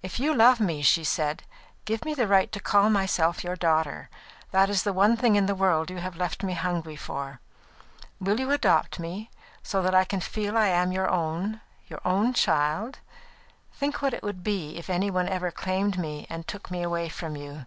[0.00, 1.42] "If you love me," she said,
[1.86, 4.08] "give me the right to call myself your daughter.
[4.52, 7.40] That is the one thing in the world you have left me hungry for.
[8.20, 9.28] Will you adopt me,
[9.64, 11.62] so that I can feel I am your own,
[12.04, 13.00] own child?
[13.72, 17.08] Think what it would be if any one ever claimed me and took me away
[17.08, 17.66] from you!"